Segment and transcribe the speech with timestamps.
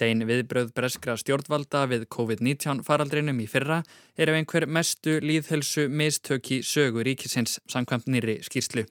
[0.00, 3.82] Sein viðbröð breskra stjórnvalda við COVID-19 faraldrinum í fyrra
[4.16, 8.86] er ef einhver mestu líðhelsu mistöki sögu ríkisins samkvæmt nýri skýrslu.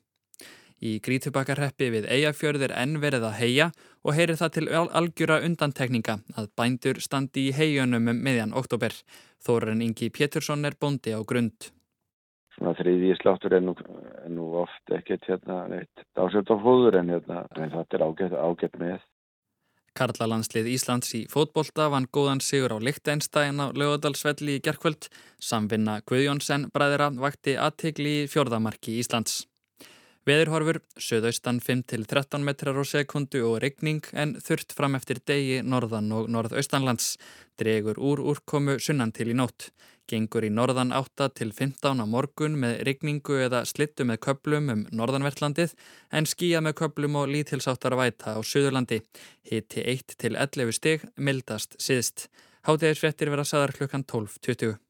[0.85, 3.71] Í Grítubakarreppi við Eyjafjörðir enn verið að heia
[4.05, 8.94] og heyrir það til algjöra undantekninga að bændur standi í heiunum um miðjan oktober.
[9.41, 11.71] Þóren Ingi Pétursson er bondi á grund.
[12.53, 13.73] Svona þriði sláttur er nú,
[14.29, 18.77] nú oft ekkert hérna eitt ásett á fóður en, hérna, en þetta er ágætt, ágætt
[18.77, 19.02] með.
[20.00, 25.09] Karlalandslið Íslands í fótbolta vann góðan sigur á Lichtenstein á lögadalsvelli í gerkvöld.
[25.44, 29.41] Samvinna Guðjónsson bræðira vakti aðtegli í fjörðamarki Íslands.
[30.30, 36.31] Veðurhorfur, söðaustan 5-13 metrar á sekundu og regning en þurft fram eftir degi norðan og
[36.31, 37.18] norðaustanlands.
[37.59, 39.71] Dregur úr úrkomu sunnan til í nótt.
[40.09, 45.76] Gengur í norðan 8-15 á morgun með regningu eða slittu með köplum um norðanvertlandið
[46.09, 49.04] en skýja með köplum og lítilsáttar væta á söðurlandi.
[49.45, 52.30] Hiti 1-11 stig, mildast síðst.
[52.66, 54.88] Hátegisfrettir vera saðar klukkan 12.20.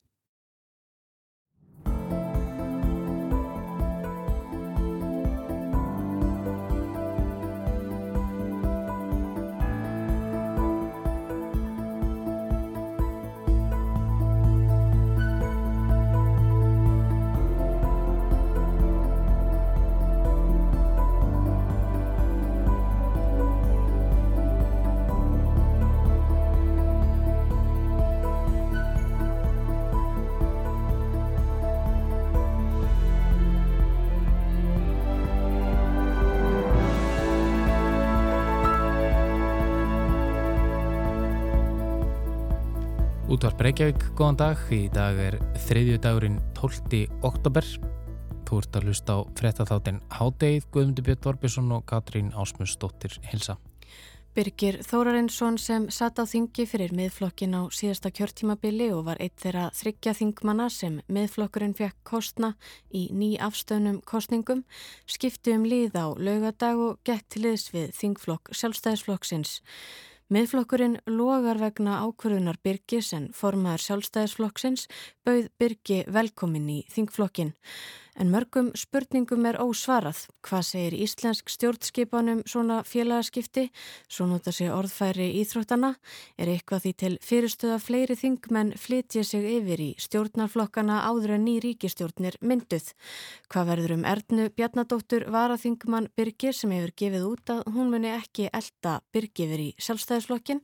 [43.30, 44.62] Útvarp Reykjavík, góðan dag.
[44.74, 45.36] Í dag er
[45.68, 47.04] þriðju dagurinn 12.
[47.22, 47.68] oktober.
[48.50, 53.60] Þú ert að hlusta á frettatháttin Hádeið, Guðmundur Björn Vorbjörnsson og Katrín Ásmundsdóttir Hilsa.
[54.34, 59.70] Birgir Þórarinsson sem satt á þingi fyrir miðflokkin á síðasta kjörtímabili og var eitt þeirra
[59.78, 62.56] þryggja þingmanna sem miðflokkurinn fekk kostna
[62.90, 64.66] í ný afstöðnum kostningum,
[65.06, 69.60] skipti um lið á laugadag og gett liðs við þingflokk sjálfstæðisflokksins.
[70.30, 74.84] Miðflokkurinn logar vegna ákvörðunar Birgis en formaður sjálfstæðisflokksins
[75.26, 77.56] bauð Birgi velkomin í þingflokkin.
[78.18, 80.26] En mörgum spurningum er ósvarað.
[80.44, 83.68] Hvað segir íslensk stjórnskipanum svona félagaskipti?
[84.10, 85.94] Svo nota sér orðfæri íþróttana.
[86.38, 91.60] Er eitthvað því til fyrirstöða fleiri þingmenn flytja sig yfir í stjórnarflokkana áður en ný
[91.64, 92.92] ríkistjórnir mynduð?
[93.52, 98.50] Hvað verður um Ernu Bjarnadóttur varaþingmann Birgir sem hefur gefið út að hún muni ekki
[98.50, 100.64] elda Birgifir í sjálfstæðisflokkin?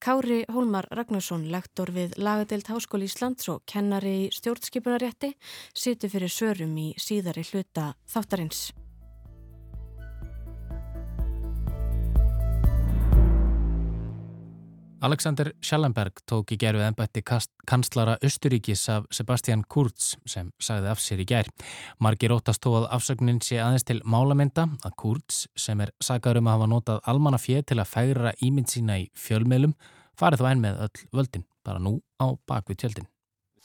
[0.00, 5.34] Kári Hólmar Ragnarsson, lektor við Lagadeild Háskóli Íslands og kennari í stjórnskipunarétti,
[5.76, 8.70] situr fyrir sörum í síðari hluta þáttarins.
[15.00, 21.22] Alexander Schallenberg tók í gerfið ennbætti kanslara Östuríkis af Sebastian Kurz sem sagði af sér
[21.22, 21.48] í ger.
[22.04, 26.50] Margir óttast þó að afsögnin sé aðeins til málamynda að Kurz sem er saggar um
[26.50, 29.72] að hafa notað almanna fér til að færa ímynd sína í fjölmiðlum
[30.20, 33.08] farið þó enn með öll völdin, bara nú á bakvið tjöldin.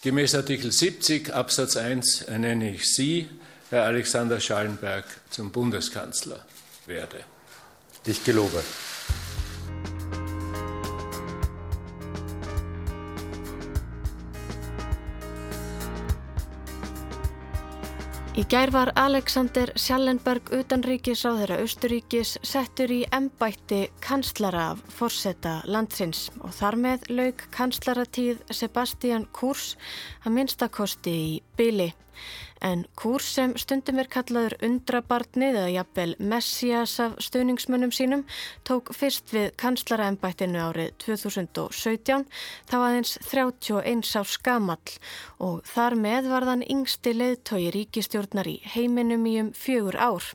[0.04, 3.28] Gemäß Artikel 70 Absatz 1 ernenne ich Sie,
[3.72, 6.46] Herr Alexander Schallenberg, zum Bundeskanzler
[6.86, 7.24] werde.
[8.06, 8.62] Dich gelobe.
[18.36, 25.62] Í gær var Alexander Schallenberg utanríkis á þeirra Östuríkis settur í embætti kanslara af forsetta
[25.72, 29.78] landsins og þar með laug kanslaratíð Sebastian Kurz
[30.26, 31.94] að minnstakosti í byli
[32.66, 38.24] en kurs sem stundum er kallaður undrabarnið eða jafnvel messias af stöðningsmönnum sínum
[38.68, 42.26] tók fyrst við kanslaraembættinu árið 2017
[42.72, 44.98] þá aðeins 31 á skamall
[45.46, 50.32] og þar með var þann yngsti leiðtói ríkistjórnar í heiminum í um fjögur ár.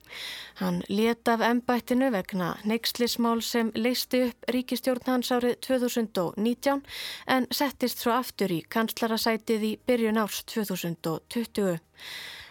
[0.60, 6.82] Hann leta af embættinu vegna neykslismál sem leisti upp ríkistjórn hans árið 2019
[7.26, 11.89] en settist svo aftur í kanslarasætið í byrjun árs 2020.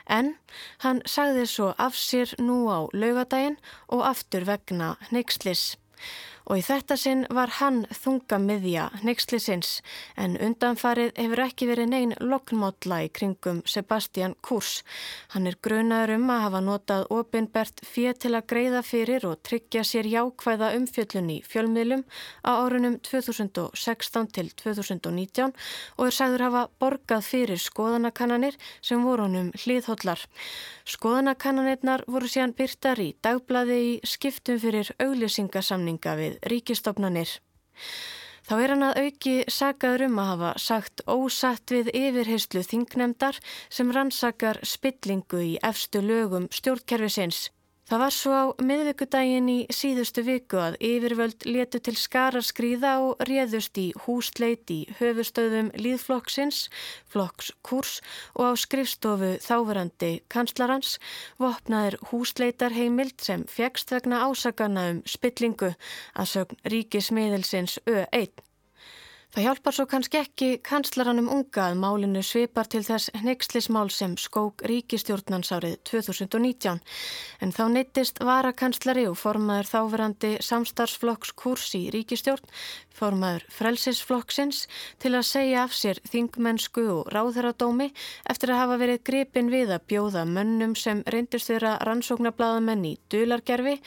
[0.09, 0.33] En
[0.83, 3.59] hann sagði svo af sér nú á laugadaginn
[3.93, 5.75] og aftur vegna neykslis
[6.49, 9.83] og í þetta sinn var hann þunga miðja neykslisins
[10.17, 14.79] en undanfarið hefur ekki verið neyn loknmótla í kringum Sebastian Kurs.
[15.35, 19.83] Hann er grunaður um að hafa notað ofinbert fér til að greiða fyrir og tryggja
[19.85, 22.01] sér jákvæða umfjöllun í fjölmiðlum
[22.41, 29.53] á árunum 2016 til 2019 og er sagður hafa borgað fyrir skoðanakannanir sem voru honum
[29.53, 30.25] hlýðhóllar.
[30.89, 37.39] Skoðanakannanirnar voru síðan byrtar í dagblaði í skiptum fyrir auglýsingasamninga við ríkistofnanir.
[38.49, 43.37] Þá er hann að auki sagaður um að hafa sagt ósatt við yfirheyslu þingnemdar
[43.69, 47.49] sem rannsakar spillingu í efstu lögum stjórnkerfisins.
[47.89, 53.23] Það var svo á miðvíkudaginn í síðustu viku að yfirvöld letu til skara skrýða og
[53.25, 56.67] réðust í húsleit í höfustöðum líðflokksins,
[57.09, 57.95] flokks kurs
[58.35, 60.99] og á skrifstofu þáverandi kanslarans
[61.41, 65.71] vopnaðir húsleitarheimild sem fegst vegna ásakana um spillingu
[66.13, 68.48] að sögn ríkismiðelsins Ö1.
[69.29, 74.63] Það hjálpar svo kannski ekki kanslaranum unga að málinu svipar til þess neykslismál sem skók
[74.65, 76.79] ríkistjórnans árið 2019
[77.45, 82.49] en þá neyttist varakanslari og formaður þáverandi samstarfsflokks kurs í ríkistjórn
[82.99, 84.63] formaður frelsisflokksins
[85.01, 87.91] til að segja af sér þingmennsku og ráðherradómi
[88.33, 93.77] eftir að hafa verið gripin við að bjóða mönnum sem reyndist þeirra rannsóknarbladamenn í dulargerfi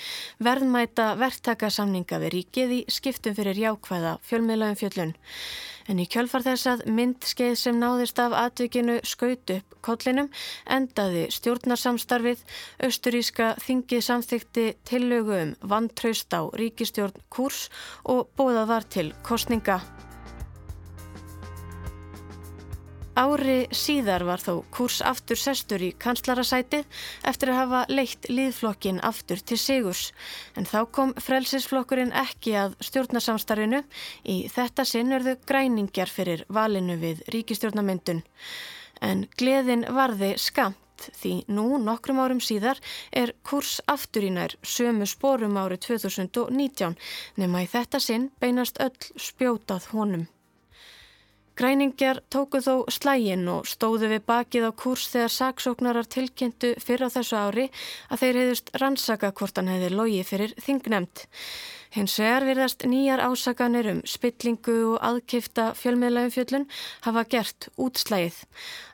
[0.43, 5.17] verðmæta verktakasamninga við ríkið í skiptum fyrir jákvæða fjölmiðlaum fjöllun.
[5.91, 10.29] En í kjölfar þess að myndskeið sem náðist af atvikinu skaut upp kollinum
[10.77, 12.45] endaði stjórnarsamstarfið,
[12.87, 17.67] austuríska þingið samþykti tillögu um vantraust á ríkistjórn kurs
[18.07, 19.81] og bóðað var til kostninga.
[23.13, 26.87] Ári síðar var þó kurs aftur sestur í kanslarasætið
[27.29, 30.07] eftir að hafa leitt líðflokkin aftur til sigurs.
[30.57, 33.83] En þá kom frelsisflokkurinn ekki að stjórnarsamstarfinu.
[34.25, 38.25] Í þetta sinn örðu græningjar fyrir valinu við ríkistjórnamyndun.
[39.05, 40.81] En gleðin varði skamt
[41.21, 42.81] því nú nokkrum árum síðar
[43.13, 46.97] er kurs aftur í nær sömu spórum árið 2019
[47.37, 50.31] nema í þetta sinn beinast öll spjótað honum.
[51.53, 57.15] Græningjar tóku þó slægin og stóðu við bakið á kurs þegar saksóknarar tilkynntu fyrir á
[57.19, 57.67] þessu ári
[58.09, 61.27] að þeir hefðust rannsaka hvort hann hefði logi fyrir þingnemt.
[61.93, 66.65] Hins vegar virðast nýjar ásakanir um spillingu og aðkifta fjölmiðlaumfjöllun
[67.05, 68.39] hafa gert útslægið.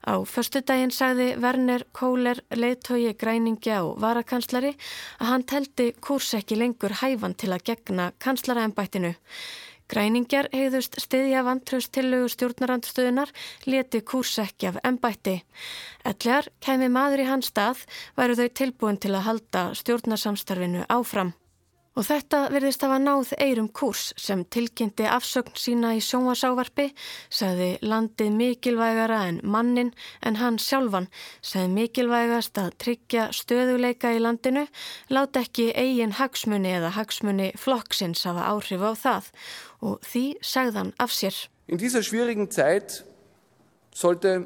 [0.03, 4.75] Á förstu daginn sagði Werner Kohler, leiðtogi græningja og varakanslari
[5.21, 9.15] að hann teldi kurs ekki lengur hæfan til að gegna kanslaraembættinu.
[9.89, 13.33] Græningjar heiðust stiðja vantraust tillögu stjórnarandstöðunar
[13.65, 15.39] leti kúrsekki af ennbætti.
[16.05, 17.87] Ellegar kemi maður í hans stað
[18.19, 21.33] væru þau tilbúin til að halda stjórnarsamstarfinu áfram.
[21.99, 26.93] Og þetta verðist hafa náð eirum kurs sem tilkynnti afsögn sína í sjónvarsávarpi,
[27.27, 29.89] sagði landið mikilvægara en mannin
[30.23, 31.09] en hann sjálfan,
[31.43, 34.69] sagði mikilvægast að tryggja stöðuleika í landinu,
[35.11, 39.31] láta ekki eigin hagsmunni eða hagsmunni flokksins hafa áhrif á það
[39.89, 40.23] og því
[40.53, 41.35] sagðan af sér.
[41.67, 43.01] In dieser schwierigen Zeit
[43.91, 44.45] sollte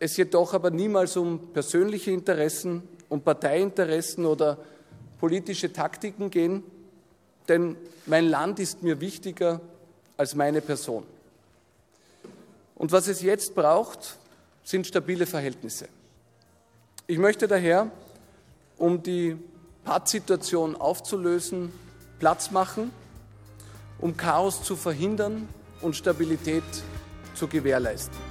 [0.00, 4.58] es jedoch aber niemals um persönliche Interessen, um Parteiinteressen oder
[5.18, 6.62] politische Taktiken gehen,
[7.50, 7.76] denn
[8.06, 9.60] mein Land ist mir wichtiger
[10.16, 11.04] als meine Person.
[12.76, 14.16] Und was es jetzt braucht,
[14.62, 15.88] sind stabile Verhältnisse.
[17.06, 17.90] Ich möchte daher,
[18.78, 19.36] um die
[19.84, 21.72] Pattsituation aufzulösen,
[22.20, 22.92] Platz machen,
[23.98, 25.48] um Chaos zu verhindern
[25.82, 26.62] und Stabilität
[27.34, 28.29] zu gewährleisten.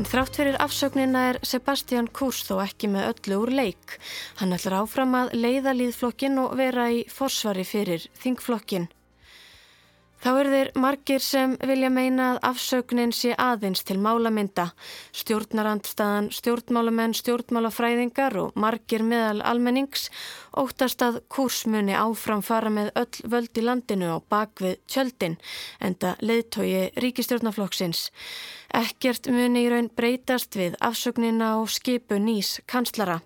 [0.00, 3.98] En þrátt fyrir afsögnina er Sebastian Kurz þó ekki með öllu úr leik.
[4.38, 8.88] Hann ætlar áfram að leiða líðflokkin og vera í forsvari fyrir þingflokkin.
[10.20, 14.66] Þá eru þeir margir sem vilja meina að afsögnin sé aðeins til málamynda.
[15.16, 20.10] Stjórnarandstaðan, stjórnmálamenn, stjórnmálafræðingar og margir meðal almennings
[20.60, 25.38] óttast að kursmunni áfram fara með öll völd í landinu á bakvið tjöldin
[25.80, 28.10] enda leiðtogi ríkistjórnaflokksins.
[28.76, 33.22] Ekkert muni í raun breytast við afsögnina og skipu nýs kanslara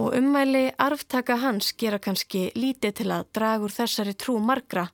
[0.00, 4.86] og ummæli arftaka hans gera kannski lítið til að draga úr þessari trú margra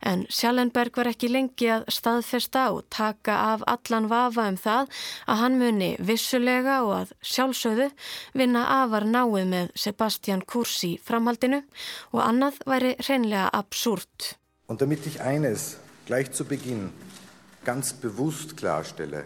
[0.00, 4.92] en Sjallenberg var ekki lengi að staðfesta og taka af allan vafa um það
[5.26, 7.90] að hann muni vissulega og að sjálfsögðu
[8.40, 11.60] vinna afar náið með Sebastian Kurz í framhaldinu
[12.14, 14.36] og annað væri hreinlega absúrt.
[14.68, 16.90] Und damit ich eines gleich zu Beginn
[17.64, 19.24] ganz bewusst klarstelle,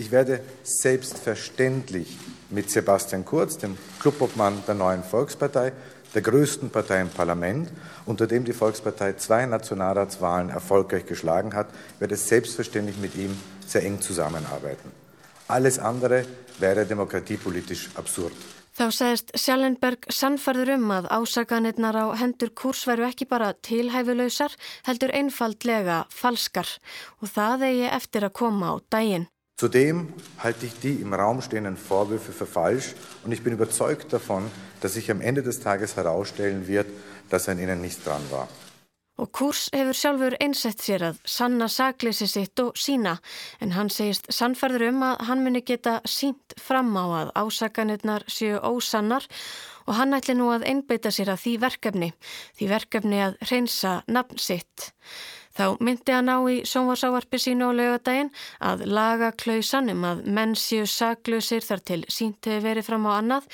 [0.00, 2.16] Ich werde selbstverständlich
[2.48, 5.74] mit Sebastian Kurz, dem Clubobmann der neuen Volkspartei,
[6.14, 7.70] der größten Partei im Parlament,
[8.06, 14.00] unter dem die Volkspartei zwei Nationalratswahlen erfolgreich geschlagen hat, werde selbstverständlich mit ihm sehr eng
[14.00, 14.90] zusammenarbeiten.
[15.48, 16.24] Alles andere
[16.58, 18.32] wäre demokratiepolitisch absurd.
[18.72, 24.56] Þá segist Sjallenberg sannfarður um að ásaganirnar á hendur kurs veru ekki bara tilhæfulausar,
[24.88, 26.72] heldur einfaldlega falskar
[27.20, 29.28] og það eigi eftir að koma á daginn.
[29.60, 34.50] Zudem halte ich die im Raum stehenden Vorwürfe für falsch und ich bin überzeugt davon,
[34.80, 36.86] dass sich am Ende des Tages herausstellen wird,
[37.28, 38.48] dass an ihnen nicht dran war.
[39.18, 43.18] Og Kurs hefur sjálfur einsett sér að sanna sagleysi sitt og sína
[43.60, 48.62] en hann segist sannferður um að hann muni geta sínt fram á að ásakanirnar séu
[48.64, 49.28] ósannar
[49.84, 52.10] og hann ætli nú að einbeita sér að því verkefni,
[52.56, 54.88] því verkefni að reynsa nafn sitt.
[55.56, 58.30] Þá myndi hann á í sjónvarsávarpi sínu á laugadaginn
[58.62, 63.48] að laga klausanum að menn séu saglausir þar til sínt hefur verið fram á annað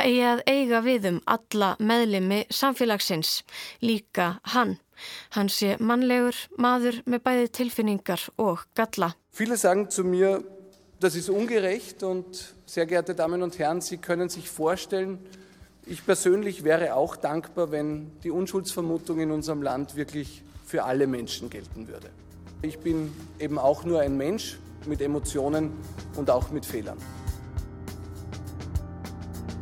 [0.00, 3.42] eigi að eiga við um alla meðlimi samfélagsins,
[3.84, 4.78] líka hann.
[5.36, 9.12] Hann sé mannlegur maður með bæði tilfinningar og galla.
[9.34, 10.40] Viele sagen zu mir,
[11.00, 15.18] das ist ungerecht und sehr geehrte Damen und Herren, Sie können sich vorstellen,
[15.86, 20.42] ich persönlich wäre auch dankbar, wenn die Unschuldsvermutung in unserem Land wirklich
[20.74, 22.10] für alle Menschen gelten würde.
[22.62, 25.70] Ich bin eben auch nur ein Mensch mit Emotionen
[26.16, 26.98] und auch mit Fehlern.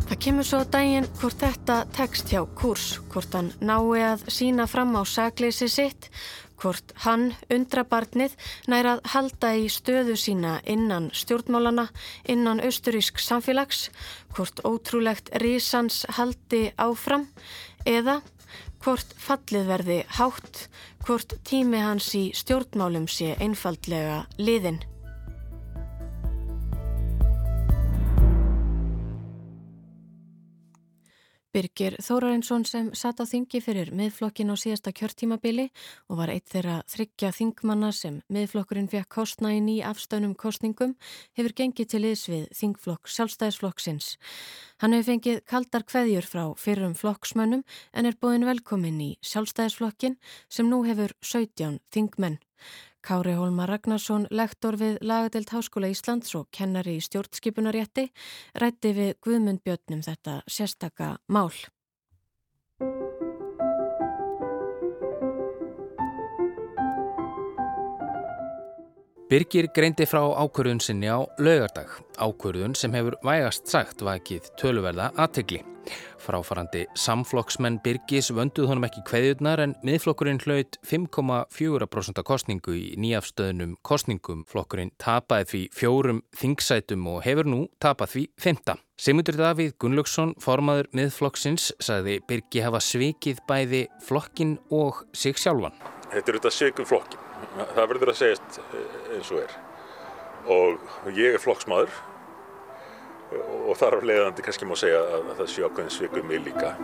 [0.08, 4.96] Það kemur svo daginn hvort þetta tekst hjá kurs, hvort hann nái að sína fram
[4.96, 6.08] á sagleysi sitt,
[6.56, 8.32] hvort hann, undrabarnið,
[8.72, 11.90] nær að halda í stöðu sína innan stjórnmálana,
[12.24, 13.90] innan austurísk samfélags,
[14.32, 17.28] hvort ótrúlegt risans haldi áfram
[17.84, 18.22] eða
[18.84, 20.66] hvort fallið verði hátt,
[21.06, 24.82] hvort tími hans í stjórnmálum sé einfaldlega liðin.
[31.52, 35.66] Birgir Þórarinsson sem satt á þingi fyrir miðflokkin á síðasta kjörtímabili
[36.08, 40.94] og var eitt þeirra þryggja þingmanna sem miðflokkurinn fekk kostnægin í afstönum kostningum
[41.36, 44.14] hefur gengið til liðs við þingflokk sjálfstæðisflokksins.
[44.80, 50.16] Hann hefur fengið kaldar kveðjur frá fyrrum flokksmönnum en er búin velkomin í sjálfstæðisflokkin
[50.48, 52.40] sem nú hefur 17 þingmenn.
[53.02, 58.04] Kári Hólmar Ragnarsson, lektor við Lagadelt Háskóla Íslands og kennari í stjórnskipunarétti,
[58.62, 61.50] rætti við Guðmund Björnum þetta sérstaka mál.
[69.32, 71.88] Birgir greindi frá ákvörðun sinni á laugardag,
[72.20, 75.62] ákvörðun sem hefur vægast sagt vakið töluverða aðtegli.
[76.20, 84.44] Fráfarandi samflokksmenn Birgis vönduð honum ekki kveðjurnar en miðflokkurinn hlaut 5,4% kostningu í nýjafstöðnum kostningum.
[84.52, 88.76] Flokkurinn tapaði því fjórum þingsætum og hefur nú tapað því femta.
[89.00, 95.80] Sigmundur Davíð Gunnlaugsson, formaður miðflokksins, sagði Birgi hafa svikið bæði flokkin og sig sjálfan.
[96.12, 97.31] Þetta er þetta svikum flokkin
[97.74, 99.60] það verður að segjast eh, eins og er
[100.52, 101.92] og ég er flokksmaður
[103.32, 106.74] og þar af leiðandi kannski má segja að það sé ákveðin svikum mig líka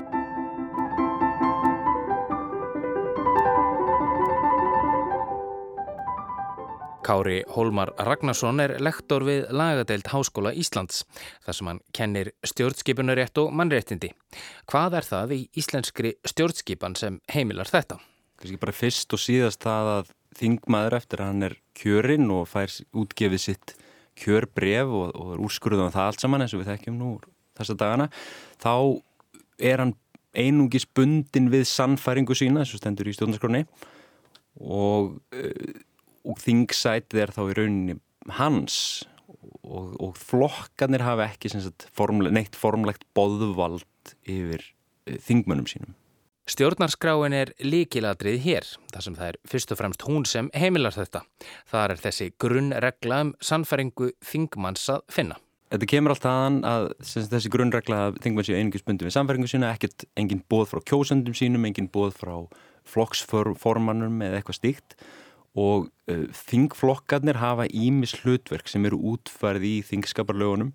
[7.08, 11.06] Kári Hólmar Ragnarsson er lektor við lagadeild Háskóla Íslands
[11.46, 14.10] þar sem hann kennir stjórnskipunarétt og mannréttindi.
[14.68, 17.96] Hvað er það í íslenskri stjórnskipan sem heimilar þetta?
[18.36, 22.72] Kanski bara fyrst og síðast það að þingmaður eftir að hann er kjörinn og fær
[22.96, 23.74] útgefið sitt
[24.18, 27.10] kjörbref og, og er úrskurðan um það allt saman eins og við þekkjum nú
[27.58, 28.08] þessa dagana,
[28.62, 28.74] þá
[29.58, 29.94] er hann
[30.38, 33.62] einungis bundin við sannfæringu sína, þess að stendur í stjórnarskroni
[34.62, 35.78] og, eh,
[36.28, 37.98] og þingsætið er þá í rauninni
[38.38, 38.78] hans
[39.62, 44.62] og, og flokkanir hafa ekki sagt, formle, neitt formlegt boðvald yfir
[45.06, 45.96] eh, þingmönnum sínum.
[46.48, 51.20] Stjórnarskráin er líkiladrið hér, þar sem það er fyrst og fremst hún sem heimilar þetta.
[51.68, 55.36] Það er þessi grunnregla um sannfæringu þingmanns að finna.
[55.68, 59.74] Þetta kemur alltaf aðan að þessi grunnregla að þingmann séu einingis bundi við sannfæringu sína,
[59.76, 62.32] ekkert engin bóð frá kjósendum sínum, engin bóð frá
[62.88, 64.96] flokksformannum eða eitthvað stíkt
[65.58, 70.72] og uh, þingflokkarnir hafa ímis hlutverk sem eru útfærið í þingskaparlögunum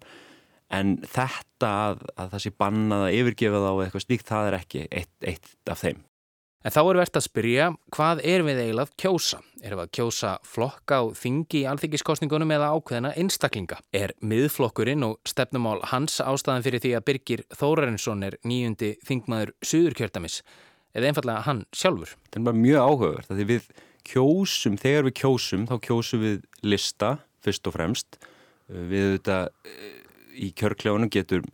[0.73, 4.57] en þetta að, að það sé bannað að yfirgefa þá eða eitthvað slíkt, það er
[4.59, 6.01] ekki eitt, eitt af þeim.
[6.63, 9.39] En þá er verðt að spyrja, hvað er við eiginlega að kjósa?
[9.59, 13.81] Er við að kjósa flokka á þingi í alþingiskostningunum eða ákveðina einstaklinga?
[13.91, 20.39] Er miðflokkurinn og stefnumál hans ástæðan fyrir því að Birgir Þórarinsson er nýjundi þingmaður Suðurkjördamis?
[20.95, 22.15] Eða einfallega hann sjálfur?
[22.29, 23.67] Það er bara mjög áhugavert að því við
[24.07, 27.11] kjósum, þegar við kjósum, þá kjósum við lista
[27.43, 28.19] fyrst og fremst.
[28.71, 29.41] Við þetta
[30.33, 31.45] í kjörkljónum getur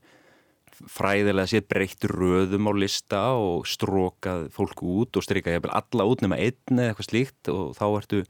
[0.79, 6.23] fræðilega sér breytt röðum á lista og strókað fólk út og strykað jæfnvel alla út
[6.23, 8.21] nema einn eða eitthvað slíkt og þá ertu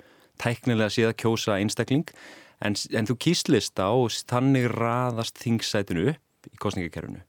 [0.42, 2.08] tæknilega séð að kjósa einstakling.
[2.60, 7.22] En, en þú kýst lista og þannig raðast þingsætinu upp í kostningakerfinu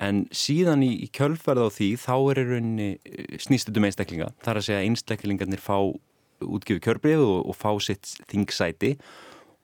[0.00, 4.30] en síðan í, í kjölfarð á því þá er rauninni eh, snýstutum einstaklinga.
[4.44, 5.76] Þar að segja einstaklingarnir fá
[6.40, 8.94] útgjöfu kjörbreyðu og, og fá sitt þingsæti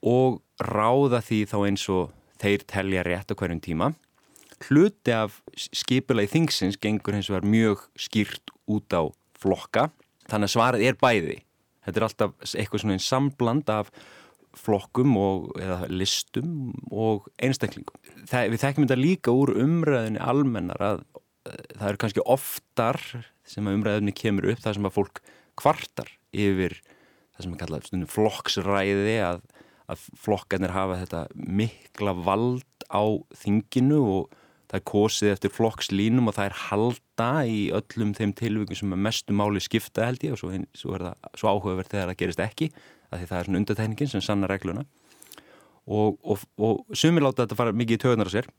[0.06, 2.12] og ráða því þá eins og
[2.42, 3.92] þeir telja rétt á hverjum tíma.
[4.66, 9.02] Hluti af skipulagi þingsins gengur hins vegar mjög skýrt út á
[9.36, 9.90] flokka.
[10.30, 11.40] Þannig að svarið er bæði.
[11.86, 13.92] Þetta er alltaf eitthvað svona einn sambland af
[14.56, 15.50] flokkum og,
[15.92, 18.00] listum og einstaklingum.
[18.24, 21.04] Það, við þekkjum þetta líka úr umræðinni almennar að
[21.46, 23.00] það eru kannski oftar
[23.46, 25.20] sem að umræðinni kemur upp það sem að fólk
[25.60, 26.76] kvartar yfir
[27.36, 29.42] það sem er kallað stundum flokksræði að,
[29.92, 33.04] að flokkarnir hafa þetta mikla vald á
[33.42, 34.34] þinginu og
[34.66, 39.02] það er kosið eftir flokkslínum og það er halda í öllum þeim tilvíkum sem er
[39.06, 40.98] mestu máli skipta held ég og svo, svo
[41.38, 42.70] svo áhugaverð þegar það gerist ekki
[43.10, 44.82] að því það er svona undatækningin sem sanna regluna.
[45.86, 48.50] Og, og, og sumir láta þetta fara mikið í tögunar á sér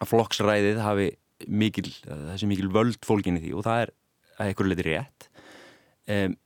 [0.00, 1.08] að flokksræðið hafi
[1.48, 3.94] mikil, þessi mikil völd fólkinni því og það er
[4.36, 5.28] að einhverju leiti rétt.
[6.10, 6.36] Um,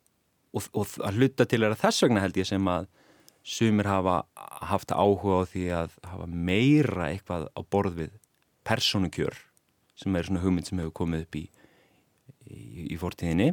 [0.54, 2.86] og, og að hluta til er að þess vegna held ég sem að
[3.44, 4.22] sumir hafa
[4.70, 8.14] haft áhuga á því að hafa meira eitthvað á borð við
[8.64, 9.36] personukjör
[10.00, 11.44] sem er svona hugmynd sem hefur komið upp í,
[12.48, 12.60] í,
[12.94, 13.52] í fortíðinni.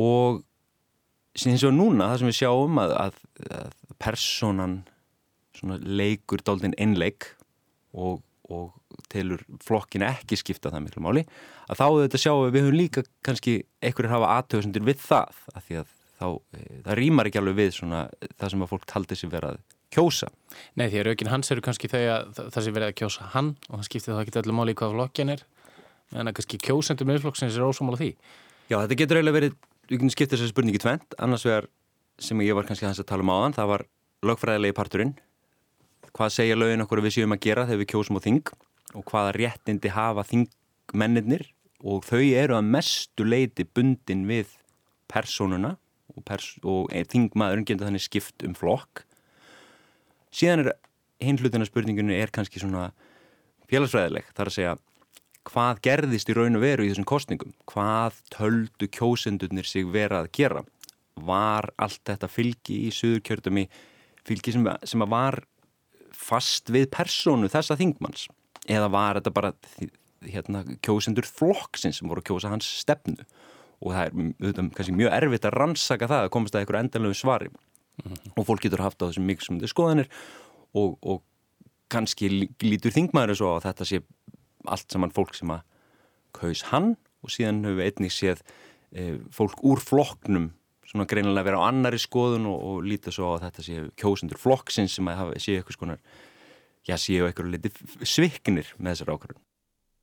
[0.00, 0.42] Og
[1.34, 3.18] síðan svo núna það sem við sjáum að, að,
[3.58, 4.78] að personan
[5.64, 7.28] leikur dálítinn einleik
[7.94, 8.72] og, og
[9.10, 11.24] telur flokkin ekki skipta það miklu máli
[11.70, 15.68] að þá þetta sjáum við, við höfum líka kannski einhverjir hafa aðtöðsendur við það að
[15.68, 18.04] því að þá, e, það rýmar ekki alveg við svona
[18.38, 19.62] það sem að fólk taldi sér verið að
[19.94, 20.30] kjósa.
[20.78, 23.52] Nei því að raukinn hans eru kannski þau að það sé verið að kjósa hann
[23.68, 25.44] og það skiptir þá ekki öllu máli í hvað flokkin er.
[26.14, 28.10] En að kannski kjósendur meðflokksins er ósámála því.
[28.70, 29.56] Já þetta getur eiginlega verið,
[29.90, 31.68] við kunum skipta þessu spurningi tvent, annars vegar
[32.22, 33.86] sem ég var kannski hans að tala um áðan, það var
[34.24, 35.14] lögfræðilegi parturinn,
[36.14, 38.52] hvað segja lögin okkur við séum að gera þegar við kjósum á þing?
[38.94, 41.48] Og hvaða réttindi hafa þingmennir
[41.84, 44.54] og þau eru að mestu leiti bundin við
[45.10, 45.74] personuna
[46.16, 46.30] og,
[46.64, 49.04] og þingmaðurinn getur þannig skipt um flokk.
[50.34, 50.72] Síðan er
[51.22, 52.88] hinn hlutina spurningunni er kannski svona
[53.70, 54.74] félagsfræðileg, þar að segja
[55.44, 60.30] hvað gerðist í raun og veru í þessum kostningum hvað töldu kjósendurnir sig vera að
[60.36, 60.62] gera?
[61.14, 63.66] Var allt þetta fylgi í suðurkjördumi
[64.24, 65.42] fylgi sem, sem var
[66.14, 68.26] fast við personu þessa þingmanns?
[68.64, 69.52] Eða var þetta bara
[70.24, 73.26] hérna, kjósendur flokksinn sem voru að kjósa hans stefnu
[73.84, 77.18] og það er auðvitað, kannski mjög erfitt að rannsaka það að komast að einhverju endanlegu
[77.18, 78.32] svari mm -hmm.
[78.36, 80.08] og fólk getur haft á þessum mikil sem þau skoðanir
[80.74, 81.22] og, og
[81.88, 82.28] kannski
[82.62, 84.02] lítur þingmaður svo að þetta sé
[84.64, 85.62] allt saman fólk sem að
[86.32, 88.42] kaus hann og síðan höfum við einnig séð
[88.92, 90.52] e, fólk úr flokknum
[90.84, 94.96] svona greinilega vera á annari skoðun og, og líta svo að þetta sé kjósendur flokksins
[94.96, 96.00] sem að hafa, sé eitthvað skonar
[96.84, 99.42] já, séu eitthvað litið sviknir með þessar ákvörðun.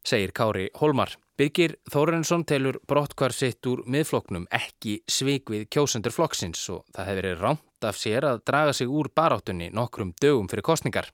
[0.04, 1.14] Segir Kári Holmar.
[1.38, 7.22] Birgir Þórensson telur brottkvar sitt úr miðfloknum ekki svik við kjósendur flokksins og það hefur
[7.22, 11.10] verið rámt af sér að draga sig úr baráttunni nokkrum dögum fyrir kostningar.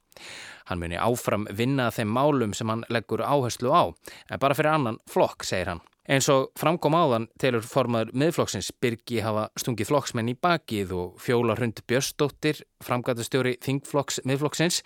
[0.68, 3.88] Hann muni áfram vinna þeim málum sem hann leggur áherslu á,
[4.32, 5.84] en bara fyrir annan flokk, segir hann.
[6.08, 11.56] Eins og framkom áðan telur formaður miðflokksins Birgi hafa stungið flokksmenn í bakið og fjóla
[11.56, 14.84] hrund Björstóttir, framgætastjóri Þingflokks miðflokksins,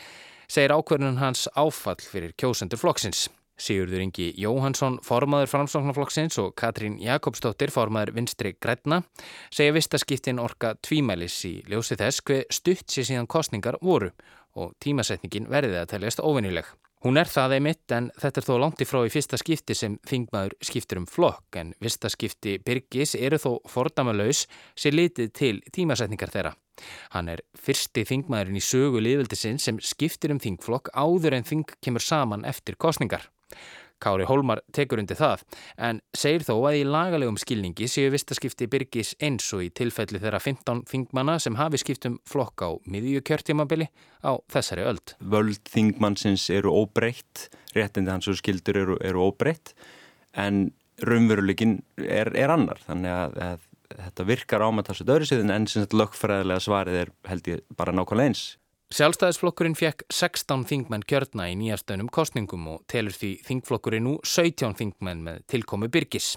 [0.50, 3.30] segir ákverðunum hans áfall fyrir kjósendur flokksins.
[3.62, 9.04] Sigurður Ingi Jóhansson, formaður framsóknarflokksins og Katrín Jakobsdóttir, formaður vinstri Græna,
[9.54, 14.10] segja vistaskiptin orka tvímælis í ljósi þess hver stutt sér síðan kostningar voru
[14.58, 16.65] og tímasetningin verðið að teljast óvinnileg.
[17.02, 20.54] Hún er það einmitt en þetta er þó langt ifrá í fyrsta skipti sem þingmaður
[20.62, 24.43] skiptir um flokk en vistaskipti Birgis eru þó fordamalaus
[24.78, 26.54] sér litið til tímasetningar þeirra.
[27.13, 32.06] Hann er fyrsti þingmaðurinn í sögu liðveldisinn sem skiptir um þingflokk áður en þing kemur
[32.06, 33.30] saman eftir kostningar.
[34.02, 35.44] Kári Hólmar tekur undir það
[35.78, 40.42] en segir þó að í lagalegum skilningi séu vistaskipti Birgis eins og í tilfelli þeirra
[40.42, 43.92] 15 þingmanna sem hafi skipt um flokk á miðjukjörtímabili
[44.26, 45.16] á þessari öld.
[45.22, 49.76] Völd þingmannsins eru óbreytt, réttindi hans og skildur eru, eru óbreytt
[50.34, 50.72] en
[51.06, 56.02] raunveruleikin er, er annar þannig að, að þetta virkar ámættarset öðru síðan en sem þetta
[56.02, 58.44] lögfræðilega svarið er held ég bara nákvæmlega eins.
[58.92, 65.22] Sjálfstæðisflokkurinn fekk 16 þingmenn kjörna í nýjastöðnum kostningum og telur því þingflokkurinn nú 17 þingmenn
[65.24, 66.34] með tilkomi byrgis.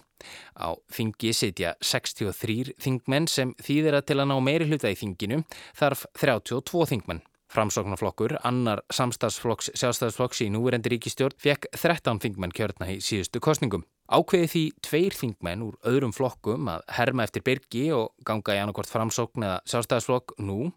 [0.54, 5.40] Á þingi sitja 63 þingmenn sem þýðir að til að ná meiri hluta í þinginu
[5.80, 7.24] þarf 32 þingmenn.
[7.54, 13.82] Framsóknarflokkur, annar samstagsflokks sjálfstæðisflokks í núverendi ríkistjórn, fekk 13 þingmenn kjörna í síðustu kostningum.
[14.06, 18.90] Ákveði því tveir þingmenn úr öðrum flokkum að herma eftir byrgi og ganga í annarkort
[18.90, 20.68] framsókn eða sjálfstæðisflokk nú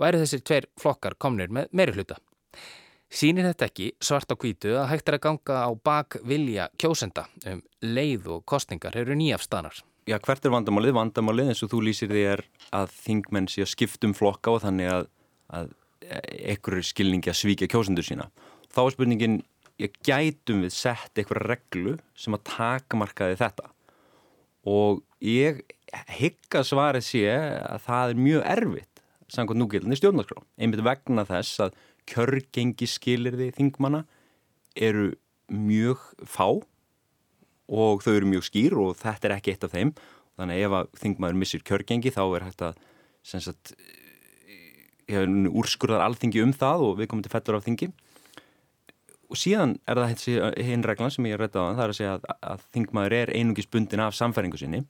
[0.00, 2.18] væri þessir tveir flokkar komnir með meiri hluta.
[3.14, 7.28] Sýnir þetta ekki svart á kvítu að hægt er að ganga á bak vilja kjósenda
[7.50, 9.76] um leið og kostningar eru nýjafstanar.
[10.10, 10.96] Já, hvert er vandamálið?
[10.98, 12.42] Vandamálið eins og þú lýsir því er
[12.74, 15.06] að þingmenn sé að skiptum flokka og þannig að,
[15.54, 15.70] að
[16.54, 18.26] ekkur skilningi að svíkja kjósendur sína.
[18.74, 19.38] Þá er spurningin,
[19.80, 23.70] ég gætum við sett eitthvað reglu sem að taka markaði þetta
[24.64, 25.62] og ég
[26.18, 28.93] hygg að svarið sé að það er mjög erfitt
[29.32, 30.42] samkvæmt núgildinni stjórnarskrá.
[30.58, 31.76] Einmitt vegna þess að
[32.10, 34.04] kjörgengi skilirði þingmanna
[34.74, 35.12] eru
[35.48, 36.48] mjög fá
[37.64, 39.92] og þau eru mjög skýr og þetta er ekki eitt af þeim.
[40.38, 42.80] Þannig ef að þingmaður missir kjörgengi þá er hægt að
[43.24, 43.74] sagt,
[45.08, 47.92] úrskurðar alþingi um það og við komum til fellur af þingi.
[49.32, 52.12] Og síðan er það hinn reglan sem ég rætti á það, það er að segja
[52.14, 54.84] að, að þingmaður er einungis bundin af samfæringu sinni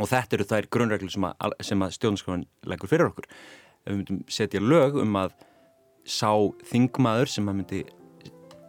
[0.00, 3.28] og þetta eru þær grunnreglur sem að, að stjórnskráin leggur fyrir okkur.
[3.84, 5.34] Ef við myndum setja lög um að
[6.04, 6.32] sá
[6.70, 7.82] þingmaður sem að myndi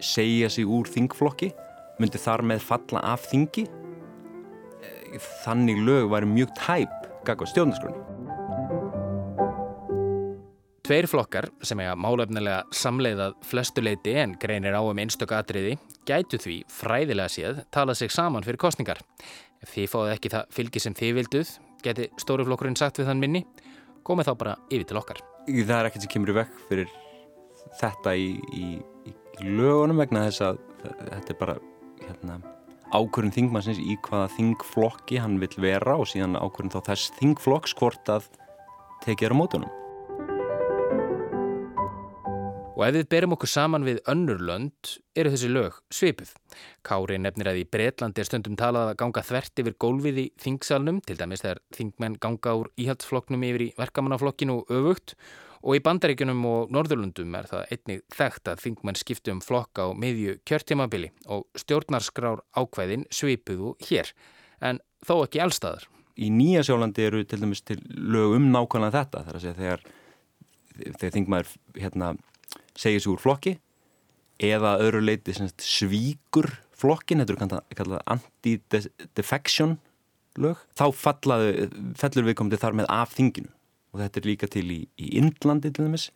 [0.04, 1.52] segja sig úr þingflokki
[2.00, 8.04] myndi þar með falla af þingi eh, þannig lög væri mjög tæp gagvað stjórnskráin.
[10.86, 16.60] Tveir flokkar sem eiga málefnilega samleiðað flestuleiti en greinir á um einstök atriði gætu því
[16.70, 19.02] fræðilega séð talað sig saman fyrir kostningar.
[19.64, 21.54] Ef þið fáðu ekki það fylgi sem þið vilduð,
[21.86, 23.46] geti stóruflokkurinn sagt við þann minni,
[24.06, 25.22] komið þá bara yfir til okkar.
[25.46, 26.92] Það er ekkert sem kemur í vekk fyrir
[27.80, 28.66] þetta í, í,
[29.10, 31.56] í lögunum vegna þess að þetta er bara
[32.02, 32.40] hérna,
[32.96, 38.14] ákvörðin þingmannsins í hvaða þingflokki hann vil vera og síðan ákvörðin þá þess þingflokks hvort
[38.14, 38.30] að
[39.06, 39.85] tekið er á mótunum.
[42.76, 46.34] Og ef við berum okkur saman við önnur lönd, eru þessi lög svipuð.
[46.84, 51.00] Kári nefnir að í Breitlandi er stundum talað að ganga þvert yfir gólfið í þingsalnum,
[51.08, 55.16] til dæmis þegar þingmenn ganga úr íhaldsflokknum yfir í verkamannaflokkinu og öfugt.
[55.64, 59.90] Og í bandaríkunum og norðurlundum er það einnig þekkt að þingmenn skiptu um flokka á
[59.96, 64.12] miðju kjörtímabili og stjórnarskrár ákvæðin svipuðu hér,
[64.60, 65.88] en þó ekki allstaðar.
[66.20, 69.82] Í Nýja sjálandi eru til dæmis til lög um nákvæmlega þetta, þegar,
[71.02, 72.14] þingmaður hérna
[72.80, 73.58] segja sig úr flokki
[74.44, 79.78] eða öðru leiti svíkur flokkin, þetta eru kallað anti-defection
[80.42, 81.68] lög, þá fallaðu,
[82.00, 83.52] fellur við komið þar með af þinginu.
[83.96, 86.10] Og þetta er líka til í, í Indlandi til dæmis.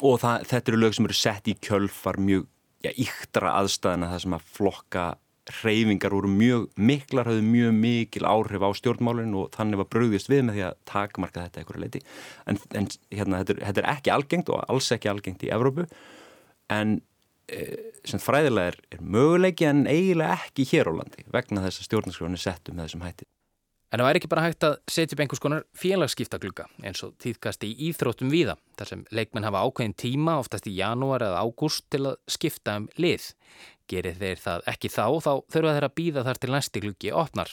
[0.00, 2.46] Og það, þetta eru lög sem eru sett í kjölfar mjög
[2.82, 5.04] já, yktra aðstæðina það sem að flokka
[5.50, 10.44] reyfingar voru mjög miklar, hafðu mjög mikil áhrif á stjórnmálinn og þannig var bröðist við
[10.46, 12.02] með því að takmarka þetta eitthvað leiti.
[12.46, 15.88] En, en hérna, þetta, er, þetta er ekki algengt og alls ekki algengt í Evrópu
[16.70, 17.00] en
[17.50, 17.66] e,
[18.06, 22.40] sem fræðilega er, er möguleiki en eiginlega ekki hér á landi vegna þess að stjórnarskjónu
[22.40, 23.28] settum með þessum hætti.
[23.92, 27.66] En það væri ekki bara hægt að setja upp einhvers konar félagskiptaglugga eins og tíðkast
[27.68, 32.06] í íþróttum víða þar sem leikmenn hafa ákveðin tíma oftast í janúar eða ágúst til
[32.08, 33.26] að skipta um lið.
[33.92, 37.52] Gerir þeir það ekki þá, þá þurfa þeir að býða þar til næsti gluggi opnar.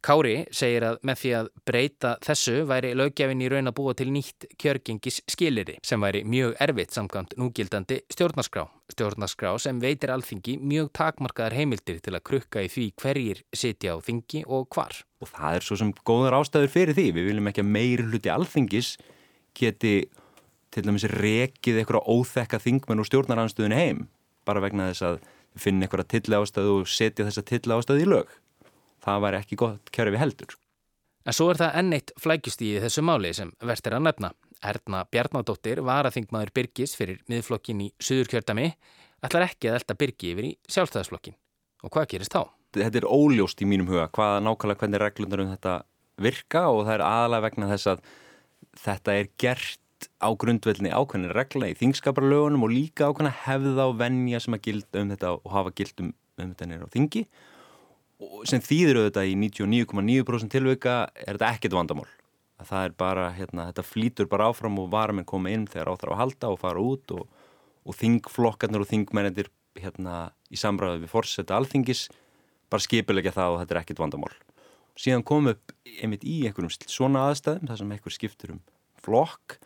[0.00, 4.06] Kári segir að með því að breyta þessu væri löggefin í raun að búa til
[4.14, 8.64] nýtt kjörgengis skiliri sem væri mjög erfitt samkvæmt núgildandi stjórnarskrá.
[8.94, 13.98] Stjórnarskrá sem veitir alþingi mjög takmarkaðar heimildir til að krukka í því hverjir sitja á
[14.00, 15.02] þingi og hvar.
[15.20, 17.06] Og það er svo sem góðar ástæður fyrir því.
[17.18, 18.94] Við viljum ekki að meiri hluti alþingis
[19.60, 19.94] geti
[20.72, 24.06] til dæmis rekið eitthvað óþekka þingmenn og stjórnaranstöðun heim
[24.48, 25.18] bara vegna þess að
[25.60, 28.30] finna eitthvað tilli ástöðu og setja þessa tilli ástöðu í lög.
[29.04, 30.56] Það væri ekki gott kjörfi heldur.
[31.28, 34.30] En svo er það enneitt flækjust í þessu máli sem verðt er að nefna.
[34.60, 38.70] Erna Bjarnadóttir var að þingmaður Byrkis fyrir miðflokkin í Suðurkjördami
[39.24, 41.36] ætlar ekki að elda Byrki yfir í sjálfstæðisflokkin.
[41.84, 42.42] Og hvað gerist þá?
[42.76, 45.76] Þetta er óljóst í mínum huga hvaða nákvæmlega hvernig reglundar um þetta
[46.20, 48.02] virka og það er aðalega vegna þess að
[48.84, 54.40] þetta er gert á grundvelni ákveðin regla í þingskaparlögunum og líka ákveðin hefða á vennja
[54.40, 57.49] sem að gilda um þetta og hafa gild um, um þetta nýra á þingi og
[58.48, 62.08] sem þýður auðvitað í 99,9% tilvika er þetta ekkert vandamál.
[62.60, 65.94] Að það er bara, hérna, þetta flýtur bara áfram og varum en koma inn þegar
[65.94, 67.24] áþar á halda og fara út og,
[67.88, 69.48] og þingflokkarnir og þingmennir
[69.80, 72.08] hérna í samræðu við fórsetta alþingis
[72.70, 74.34] bara skipilegja það og þetta er ekkert vandamál.
[75.00, 78.60] Síðan kom upp einmitt í einhverjum svona aðstæðum þar sem einhver skiptur um
[79.00, 79.56] flokk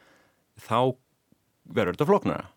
[0.60, 0.94] þá
[1.64, 2.48] verður þetta floknara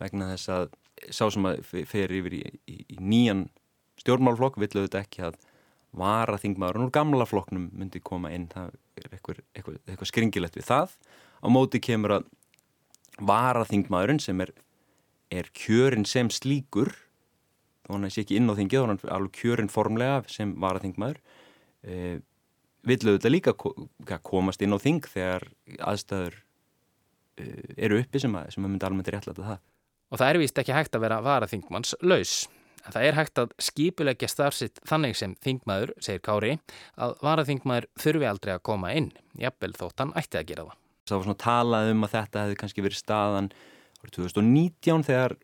[0.00, 0.66] vegna þess að
[1.12, 3.46] sá sem að fer yfir í, í, í nýjan
[4.02, 5.38] stjórnmálflokk villu þetta ekki að
[5.96, 10.68] vara þingmaðurinn úr gamla flokknum myndi koma inn, það er eitthvað, eitthvað, eitthvað skringilegt við
[10.68, 10.94] það
[11.40, 12.30] á móti kemur að
[13.24, 14.52] vara þingmaðurinn sem er,
[15.32, 16.92] er kjörin sem slíkur
[17.86, 20.82] þá hann sé ekki inn á þingið, þá hann er alveg kjörin formlega sem vara
[20.82, 21.22] þingmaður
[21.86, 22.18] e,
[22.86, 25.48] villu þetta líka komast inn á þing þegar
[25.80, 26.42] aðstæður
[27.36, 29.64] Eh, eru uppi sem að, sem að myndi almennt réttlæta það.
[30.08, 32.46] Og það er vist ekki hægt að vera varaþingmanns laus.
[32.86, 36.52] En það er hægt að skipulegja starfsitt þannig sem þingmaður, segir Kári,
[37.02, 40.76] að varaþingmaður þurfi aldrei að koma inn, jafnvel þótt hann ætti að gera það.
[41.06, 43.50] Það var svona talað um að þetta hefði kannski verið staðan
[44.02, 45.36] árið 2019 þegar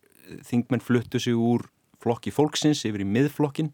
[0.46, 1.66] þingmenn fluttu sig úr
[2.02, 3.72] flokki fólksins yfir í miðflokkin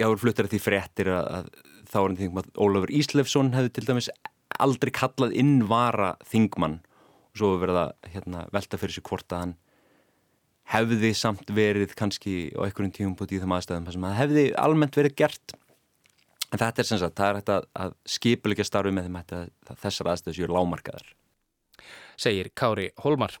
[0.00, 1.50] já, við fluttar því fréttir að,
[1.90, 4.10] þá er einn þingum að Ólafur Íslefsson hefði til dæmis
[4.60, 9.56] aldrei kallað innvara þingmann og svo verða hérna, velta fyrir sig hvort að hann
[10.70, 14.98] hefði samt verið kannski á einhverjum tíum búið í þeim aðstæðum sem að hefði almennt
[14.98, 15.56] verið gert.
[16.50, 19.76] En þetta er sem sagt, það er hægt að, að skipulegja starfi með þeim að
[19.82, 21.10] þessar aðstæðu séu lámarkaðar
[22.20, 23.38] segir Kári Holmar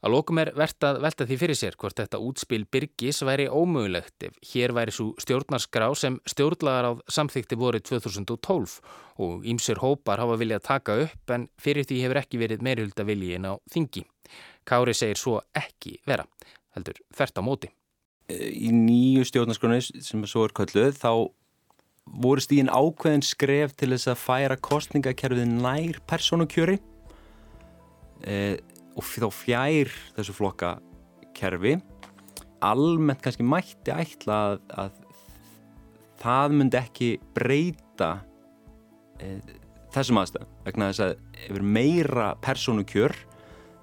[0.00, 4.24] Að lókum er verðt að velta því fyrir sér hvort þetta útspil Byrgis væri ómögulegt
[4.30, 8.78] ef hér væri svo stjórnarskrá sem stjórnlagar á samþykti voru 2012
[9.20, 13.44] og ímsur hópar hafa viljað taka upp en fyrir því hefur ekki verið meirhulda viljin
[13.44, 14.06] á þingi.
[14.64, 16.24] Kári segir svo ekki vera,
[16.76, 17.70] heldur þert á móti.
[18.30, 21.12] Í nýju stjórnarskránni sem svo er kölluð þá
[22.20, 26.78] voru stíðin ákveðin skref til þess að færa kostningakerfið nær personukjöri
[28.20, 30.74] eða og þá fjær þessu flokka
[31.36, 31.76] kerfi
[32.64, 34.98] almennt kannski mætti ætla að, að
[36.20, 38.10] það myndi ekki breyta
[39.22, 39.38] e,
[39.94, 41.14] þessum aðstæðum vegna þess að
[41.46, 43.16] yfir meira persónu kjör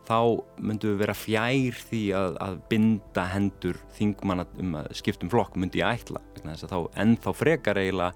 [0.07, 0.19] þá
[0.63, 5.81] myndum við vera fjær því að, að binda hendur þingmanna um að skiptum flokk myndi
[5.83, 8.13] ég ætla þess að þá frekar eiginlega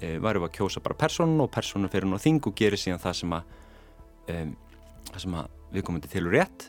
[0.00, 2.80] e, varum við að kjósa bara persónu og persónu fyrir hún á þing og gerir
[2.80, 3.56] síðan það sem að
[4.28, 4.44] e,
[5.10, 6.68] það sem að viðkomandi tilur rétt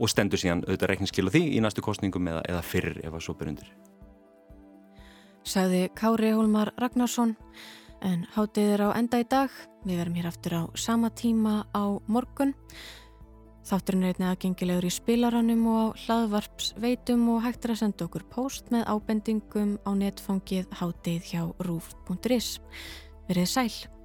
[0.00, 3.24] og stendur síðan auðvitað reikningskil á því í næstu kostningum eða, eða fyrir ef að
[3.26, 3.68] svo byrjundir.
[5.44, 7.34] Saði Kári Hólmar Ragnarsson
[8.04, 9.52] en hátið er á enda í dag.
[9.84, 12.54] Við verum hér aftur á sama tíma á morgun.
[13.70, 18.24] Þátturinn er einnig aðgengilegur í spilaranum og á hlaðvarpsveitum og hægt er að senda okkur
[18.32, 22.50] post með ábendingum á netfangið hátið hjá rúf.is.
[23.30, 23.99] Verið sæl.